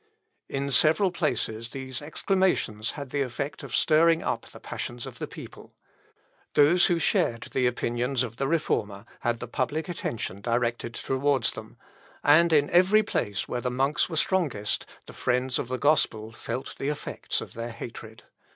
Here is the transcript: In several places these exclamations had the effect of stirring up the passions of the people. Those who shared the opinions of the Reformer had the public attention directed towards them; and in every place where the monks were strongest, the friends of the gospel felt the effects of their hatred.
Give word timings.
In 0.49 0.71
several 0.71 1.11
places 1.11 1.69
these 1.69 2.01
exclamations 2.01 2.93
had 2.93 3.11
the 3.11 3.21
effect 3.21 3.61
of 3.61 3.75
stirring 3.75 4.23
up 4.23 4.47
the 4.49 4.59
passions 4.59 5.05
of 5.05 5.19
the 5.19 5.27
people. 5.27 5.75
Those 6.55 6.87
who 6.87 6.97
shared 6.97 7.49
the 7.53 7.67
opinions 7.67 8.23
of 8.23 8.37
the 8.37 8.47
Reformer 8.47 9.05
had 9.19 9.39
the 9.39 9.47
public 9.47 9.87
attention 9.87 10.41
directed 10.41 10.95
towards 10.95 11.51
them; 11.51 11.77
and 12.23 12.51
in 12.51 12.71
every 12.71 13.03
place 13.03 13.47
where 13.47 13.61
the 13.61 13.69
monks 13.69 14.09
were 14.09 14.17
strongest, 14.17 14.87
the 15.05 15.13
friends 15.13 15.59
of 15.59 15.67
the 15.67 15.77
gospel 15.77 16.31
felt 16.31 16.79
the 16.79 16.89
effects 16.89 17.39
of 17.39 17.53
their 17.53 17.69
hatred. 17.71 18.23